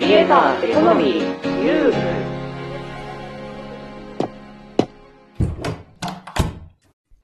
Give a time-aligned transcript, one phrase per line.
[0.00, 1.94] クリエイターエコノミーユー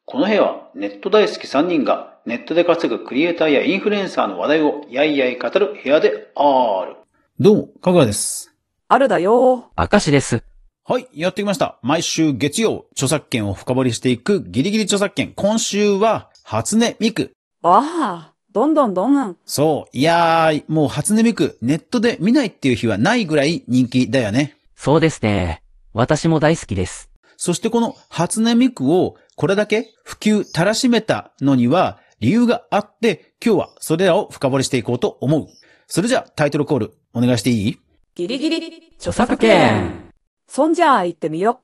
[0.05, 6.97] この部屋はネット大好き3人がネットで稼ぐクリエイターやインフルエンサーの話題をやいやい語る部屋である。
[7.41, 8.55] どうも、かぐわです。
[8.89, 9.71] あるだよ。
[9.75, 10.45] 明石です。
[10.85, 11.79] はい、やってきました。
[11.83, 15.33] 毎週月曜、著作権を深掘りしていくギリギリ著作権。
[15.35, 17.33] 今週は、初音ミク。
[17.63, 19.37] わあ、どんどんどん。
[19.45, 24.57] そう、いやー、もう初音ミク、ネットで見ないっていう日はないぐらい人気だよね。
[24.75, 25.63] そうですね。
[25.93, 27.11] 私も大好きです。
[27.37, 35.49] そしてこの初音ミクをこれだけ普及たらしめたのには理由があって、今日はそれらを深掘りしていこうと思う。
[35.87, 37.79] それじゃあタイトルコールお願いしていい？
[38.15, 38.91] ギリギリ。
[38.97, 40.13] 著作権
[40.49, 41.61] そんじゃあ行ってみよ。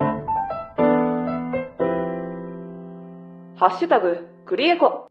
[0.00, 0.06] ハ
[3.68, 5.06] ッシュタグクリエコ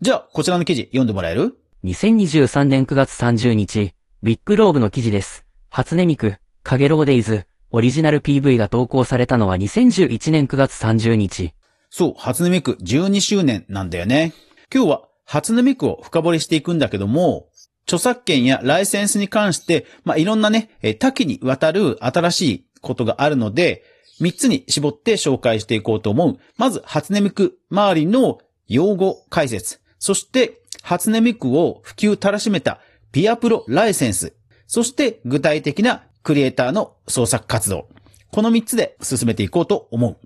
[0.00, 5.44] じゃあこちらの記事読んでもらえる !2023 年9月30日、ビッグローブの記事です。
[5.70, 11.52] 初音ミク、カゲロウデイズ、オリジナル PV が投稿されたのは2011年9月30日。
[11.90, 14.34] そう、初音ミク12周年なんだよね。
[14.72, 17.48] 今日は初音ミクを深掘りしていくんだけども、
[17.82, 23.82] 著作権やライセンスに関して、まあ、いろんなね、えー多岐にわたる新しいことがあるので、
[24.20, 26.38] 3つに絞って紹介していこうと思う。
[26.56, 28.38] まず、初音ミク周りの
[28.68, 29.80] 用語解説。
[29.98, 32.80] そして、初音ミクを普及たらしめた
[33.12, 34.34] ピアプロライセンス。
[34.66, 37.88] そして、具体的なクリエイターの創作活動。
[38.30, 40.18] この3つで進めていこうと思う。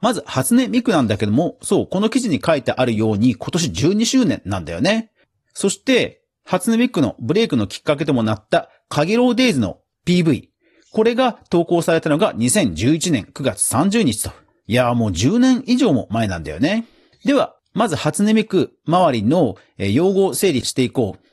[0.00, 5.10] まず、初音ミクなんだけども、そう、この記事に書いてあるように、今年12周年なんだよね。
[5.54, 10.48] そして、初音ミクのブレイクのきっかけともなった、かげろうデイズの PV。
[10.92, 14.30] これが投稿されたのが2011年9月30日と。
[14.66, 16.86] いやーもう10年以上も前なんだよね。
[17.24, 21.28] では、まず初音ミク周りの用語を整理していこう。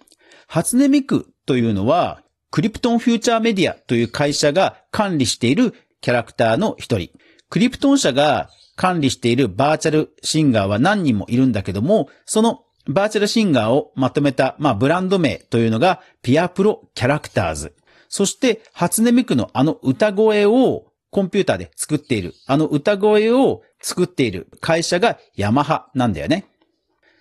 [0.47, 7.09] 初音ミクというのは、クリプトンフューチャーメディアという会社が管理しているキャラクターの一人。
[7.49, 17.75] クリプトン社が管理しているバーチャルシンガーは何人もいるんだけども、そのバーチャルシンガーをまとめた、まあ、ブランド名というのが、ピアプロキャラクターズ。
[18.07, 26.45] そして、初音ミクのあの歌声をコンピューターで作っている、あの歌声を作っている会社がヤマハなんだよね。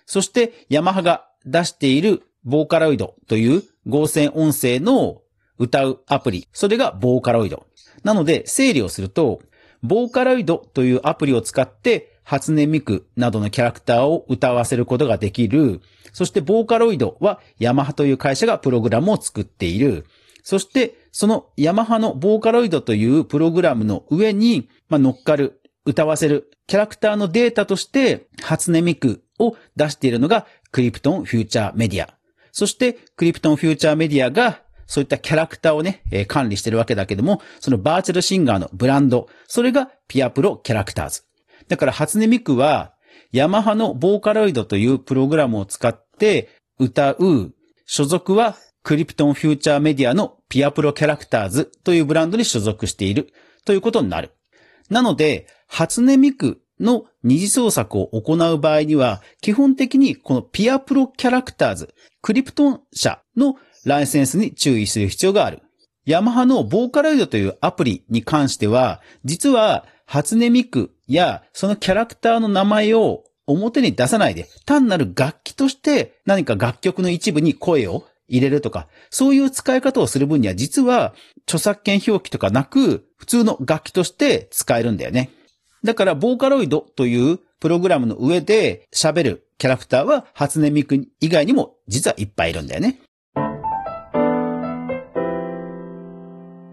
[0.05, 5.21] そして、ヤマハが出しているボーカロイドという合成音声の
[5.57, 6.49] 歌うアプリ。
[6.51, 7.67] それがボーカロイド。
[8.03, 9.39] なので、整理をすると、
[9.81, 15.79] ボーカロイドというアプリを使って、初音ミクなどのキャラクターを歌わせることができる。
[16.11, 20.05] そして、ボーカロイドはヤマハという会社がプログラムを作っている。
[20.45, 32.13] そして、そのヤマハのボーカロイドというプログラムの上に、まあ、乗っかる、歌わせるキャラクターのデータとして、初音ミクを出しているのがクリプトンフューチャーメディア。
[32.51, 41.23] そして、クリプトンフューチャーメディアが、そういったキャラクターをね、えー管理してるわけだけども、そのバーチャルシンガーのブランド、それがピアプロキャラクターズ。
[41.67, 42.93] だから、初音ミクは、
[43.31, 47.55] ヤマハのボーカロイドというプログラムを使って歌う、
[47.87, 53.33] 所属はクリプトンフューチャーメディアのピアプロキャラクターズというブランドに所属している
[53.65, 54.35] ということになる。
[54.91, 65.63] なので、初音ミクの二次創作を行う場合には、基本的にこのピアプロキャラクターズ、クリプトン社のライセンスに注意する必要がある。
[66.05, 81.13] ヤマハのボーカロイドというアプリに関しては、実は初音ミクやそのキャラクターの名前を表に出さないで、単なる楽器として何か楽曲の一部に声を入れるとか、そういう使い方をする分には実は
[81.47, 85.29] 著作権表記とかなく、普通の楽器として使えるんだよね。
[85.83, 92.99] だから、ボーカロイドというプログラムの上で喋るキャラクターは初音ミク以外にも実はいっぱいいるんだよね。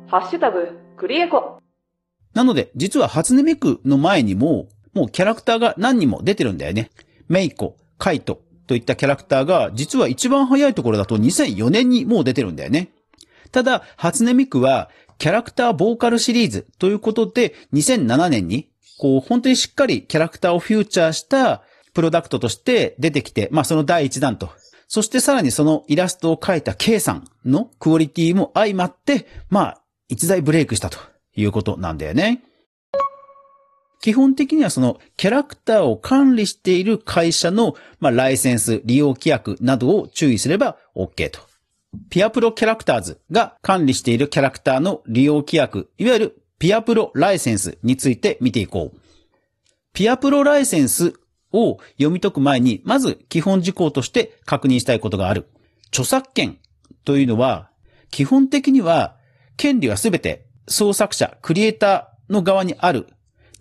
[0.08, 1.58] ハッシュタグクリエコ
[2.34, 6.90] なので、実は初音ミクの前にも、もうキャラクターが何人も出てるんだよね。
[7.28, 12.88] メイコ、カイトといったキャラクターが、実は一番早いところだと2004年にもう出てるんだよね。
[13.50, 14.88] ただ、初音ミクは、
[15.18, 21.60] キャラクターボーカルシリーズということで、2007年に、こう、本当にしっかりキャラクターをフューチャーした
[21.92, 24.48] プロダクトとして出てきて、まあその第一弾と。
[24.88, 30.98] そしてさらにそのイラストを描いた K さんのクオリティも相まって、まあ、一大ブレイクしたと
[31.36, 32.42] いうことなんだよね。
[34.02, 41.40] 基本的にはそのキャラクターを管理している会社の、まあ、ライセンス、利用規約などを注意すれば OK と。
[42.10, 48.98] ピアプロキャラクターズが管理しているキャラクターの利用規約、いわゆるピアプロライセンスについて見ていこう。
[49.92, 51.14] ピアプロライセンス
[51.52, 55.46] を読み解く前に、まず基本事項として確認したいことがある。
[55.88, 56.58] 著作権
[57.04, 57.70] というのは
[58.10, 59.16] 基本的には、
[59.56, 63.06] 権利はすべて創作者、クリエイターの側にある。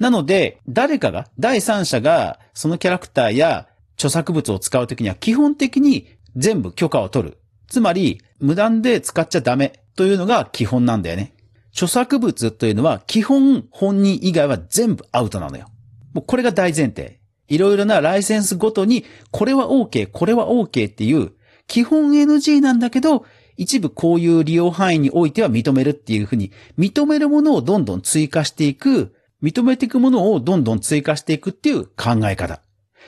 [0.01, 3.67] なので、誰かが、第三者が、そのキャラクターや
[3.97, 7.37] 著作物を使うときには基本的に全部許可を取る。
[7.67, 11.35] つまり、無断で使っちゃダメというのが基本なんだよね。
[11.71, 15.67] 著作物というのは基本本人以外は全部アウトなのよ。
[16.13, 17.19] もうこれが大前提。
[17.47, 21.33] いろいろなライセンスごとに、これは OK、これは OK っていう、
[21.67, 23.23] 基本 NG なんだけど、
[23.55, 32.61] 一部こういう利用範囲においては認めるっていうふうに、認めるものをどんどん追加していく、認めていくものをどんどん追加していくっていう考え方。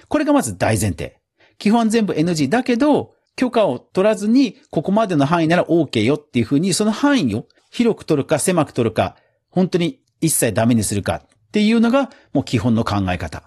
[0.07, 1.19] これがまず大前提。
[1.57, 9.15] 基本全部 NG だけど、許可を取らずに、ここまでの範囲なら OK よっていうふうに、その範囲を広く取るか狭く取るか、
[9.50, 13.44] 本当に一切ダメにするかっていうのがもう基本の考え方。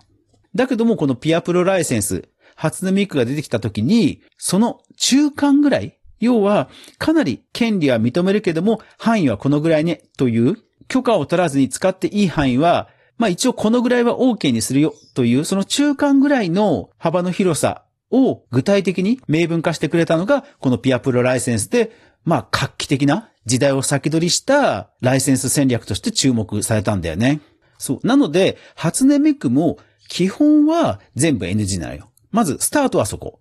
[0.55, 6.69] だけどもこのピアプロライセンス、初音ミクが出てきた時に、その中間ぐらい、要は
[6.99, 10.57] かなり権利は認めるけども範囲はこのぐらいねという
[10.89, 12.89] 許可を取らずに使っていい範囲は、
[13.19, 21.93] まあ一応このぐらいは OK にするよというその中間ぐらいの幅の広さを具体的に明文化してくれたのがこのピアプロライセンスで、
[22.25, 27.41] まあ画期的な時代を先取りしたライセンス戦略として注目されたんだよね。
[27.79, 28.07] そう。
[28.07, 29.79] なので、初音ミクも
[30.09, 32.11] 基本は全部 NG なのよ。
[32.31, 33.41] まず、スタートはそこ。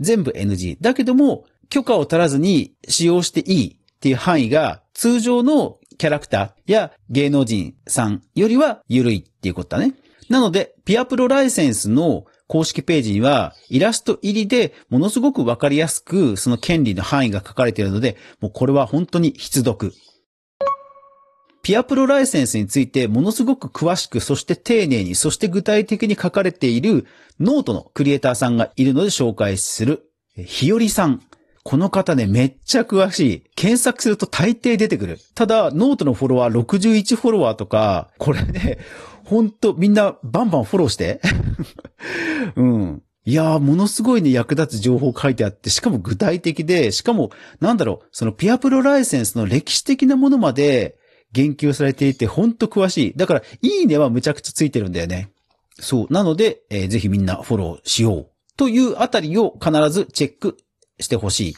[0.00, 0.76] 全部 NG。
[0.80, 9.94] だけども、許可を取らずに使用していいっていう範囲が、通常のキャラクターや芸能人さんよりは緩いっていうことだね。
[10.28, 19.92] なので、ピアプロライセンスの公式ページには、イラスト入りで、ものすごくわかりやすく、その権利の範囲が書かれているので、もうこれは本当に必読。
[21.62, 27.06] ピアプロライセンスについてものすごく詳しく、そして丁寧に、そして具体的に書かれている
[27.40, 30.10] ノートのクリエイターさんがいるので紹介する。
[30.34, 31.22] ひよりさん。
[31.64, 33.42] この方ね、めっちゃ詳しい。
[33.54, 35.18] 検索すると大抵出てくる。
[35.34, 38.78] ただ、ノートのフォロワー61フォロワーとか、これね、
[39.24, 41.20] ほんとみんなバンバンフォローして。
[42.56, 43.02] うん。
[43.24, 47.30] いやー、ものすごいね、役立つ情報書いてあって、しかも具体的で、しかも、
[47.60, 50.96] なんだろう、そのピアプロライセンスの歴史的なものまで
[51.32, 53.12] 言及されていて、ほんと詳しい。
[53.16, 55.30] だから、いいねはむちゃくちゃついてるんだよね。
[55.78, 56.12] そう。
[56.12, 58.26] なので、えーぜひみんなフォローしよう。
[58.56, 60.56] というあたりを必ずチェック
[61.00, 61.54] してほしい。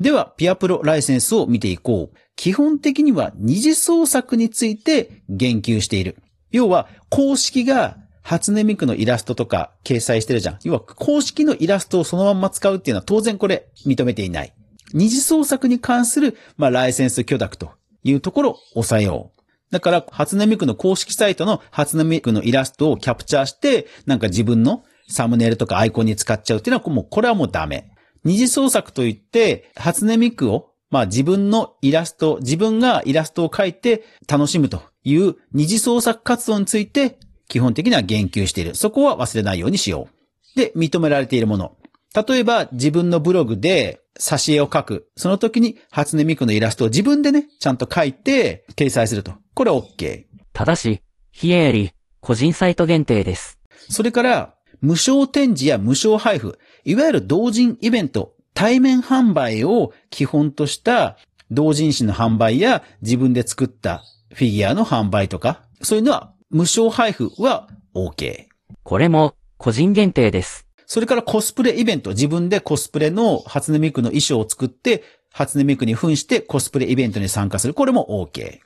[0.00, 2.16] では、ピアプロライセンスを見ていこう。
[2.36, 6.16] 基本的には二次創作について言及している。
[6.52, 10.58] 要は、公式が初音ミクのイラストとか掲載してるじゃん。
[10.62, 14.52] 要は、公式のイラストをそのまんま使うっていうのは当然これ認めていない。
[14.94, 17.72] 二次創作に関する、まあ、ライセンス許諾と
[18.04, 19.38] いうところを抑えよう。
[19.70, 27.90] だから、初音ミクの公式サイトの初音ミクのイラストをキャプチャーして、なんか自分のサムネイルとかアイコンに使っちゃうっていうのは、もう、これはもうダメ。
[28.24, 37.18] 二次創作といって、初音ミクを、まあ自分のイラスト、自分がイラストを描いて楽しむという二次創作活動について、
[37.48, 38.74] 基本的には言及している。
[38.74, 40.08] そこは忘れないようにしよ
[40.54, 40.58] う。
[40.58, 41.76] で、認められているもの。
[42.14, 45.08] 例えば、自分のブログで挿絵を描く。
[45.16, 49.34] その時に初音ミクのイラストを自分でね、ちゃんと描いて掲載すると。
[49.54, 50.24] これは OK。
[50.52, 53.58] ただし、非営利、個人サイト限定です。
[53.90, 61.16] それから、無償展示や無償配布、いわゆる同人イベント、対面販売を基本とした
[61.50, 68.46] 同人誌の販売や自分で作ったフィギュアの販売とか、そういうのは無償配布は OK。
[68.82, 70.66] これも、個人限定です。
[70.86, 77.74] それからコスプレイベント、自分でコスプレの初音ミクの衣装を作って、初音ミクに扮してコスプレイベントに参加する。
[77.74, 78.60] これも OK。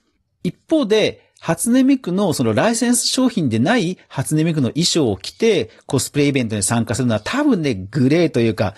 [0.44, 8.74] 一方で、初音ミクのそのライセンス商品でない初音ミクの衣装を着てコスプレイベントに参加するのは多分ね、グレーというか、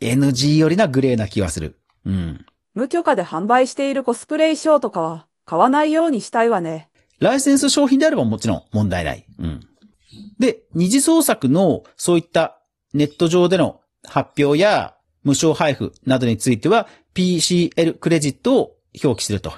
[0.00, 1.78] NG よりなグレーな気がする。
[2.06, 2.46] うん。
[2.72, 6.88] 無許可で販売しているコスプレ衣装とかは買わないようにしたいわね。
[7.20, 9.26] ライセンス商品であればもちろん問題ない。
[9.38, 9.60] うん。
[10.38, 12.58] で、二次創作のそういった
[12.94, 19.52] ネット上での発表や無償配布などについては PCL クレジットを表記すると。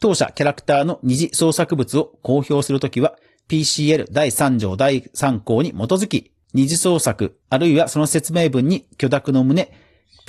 [0.00, 3.16] 当社キャラクターの二次創作物を公表するときは
[3.48, 9.70] PCL 第3条第3項に基づき二次創作あるいはその説明文に許諾の旨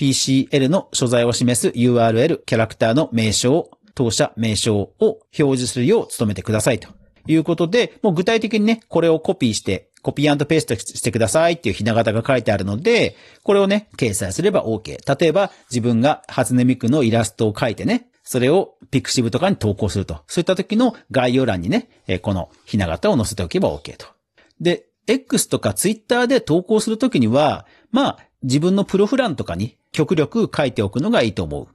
[0.02, 6.90] PCL の所在を示す URL キャラクターの名称、当社名称を表示するよう努めてくださいと
[7.28, 14.98] いうことで、もう具体的にね、これをコピーして、コピーペーストしてくださいっていうひな形が書いてあるので、これをね、掲載すれば OK。
[15.20, 20.22] 例えば、自分が初音ミクのイラストを書いてね、それをピクシブとかに投稿すると。
[20.26, 24.06] そういった時の概要欄にね、えこのひな形を載せておけば OK と。
[24.62, 31.68] で、X とか Twitter で投稿するときには、まあ、自分のプロフ欄とかに極力書いておくのがいいと思う。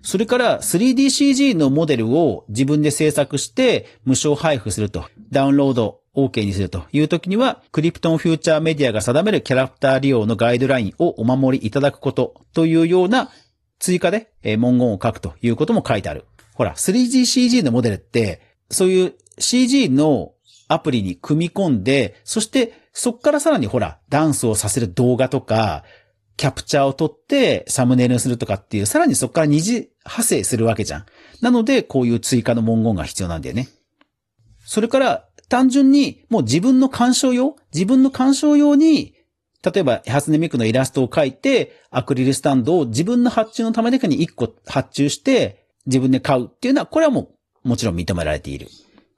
[0.00, 13.30] それから 3DCG のモデルを自分で制作して無償配布すると、ダウンロード OK にするという時には、クリプトンフューチャーメディアが定めるキャラクター利用のガイドラインをお守りいただくことというような
[13.78, 16.26] 追加でえ文言を書くということも書いてある。
[16.54, 20.32] ほら、3DCG のモデルって、そういう CG の
[20.68, 25.84] アプリに組み込んで、そしてそっからさらにほら、ダンスをさせる動画とか、
[26.36, 31.06] キャプチャーを取ってサムネイルにするとかっていう、さらにそこから二次派生するわけじゃん。
[31.40, 33.68] なので、こういう追加の文言が必要なんだよね。
[34.64, 39.14] それから、単純にもう自分の鑑賞用自分の鑑賞用に、
[39.64, 47.32] 例えば、初音ミクのイラストを描いて、アクリルスタンドを自分の発注のためだけに1個発注して、自分で買うっていうのは、これはも
[47.64, 48.68] う、もちろん認められている。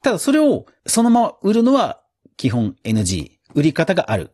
[0.01, 2.01] ただ、それをそのまま売るのは、
[2.37, 3.31] 基本 NG。
[3.53, 4.31] 売り方がある。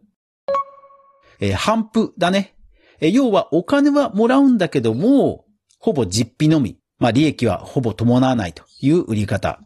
[1.39, 2.55] えー、反布だね。
[2.99, 5.45] えー要は、お金はもらうんだけども、
[5.79, 6.79] ほぼ実費のみ。
[6.99, 9.59] まあ、利益はほぼ伴わないという売り方。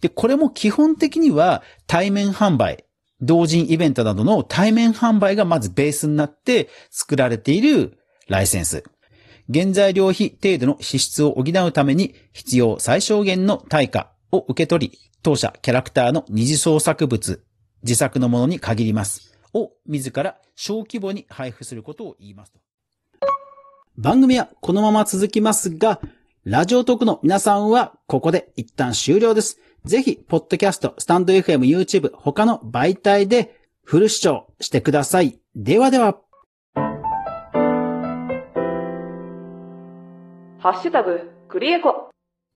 [0.00, 2.84] で、これも基本的には対面販売、
[3.22, 7.98] 同人イベントなどの対面販売がまずベースになって作られている
[8.28, 8.84] ライセンス。
[9.52, 17.44] 原材料費程度の支出を補うために必要最小限の対価を受け取り、当社キャラクターの二次創作物、
[17.82, 19.32] 自作のものに限ります。
[19.54, 22.60] を自ら小規模に配布することを言いますと。
[23.98, 26.00] 番組はこのまま続きますが、
[26.44, 29.58] ラジオトークの皆さんはここで一旦終了です。
[29.84, 35.40] ぜひ、ポッドキャスト、スタンド FM、YouTube、他の媒体でフル視聴してください。
[35.56, 36.20] ではでは。
[40.60, 42.11] ハッシュタグ、クリエコ。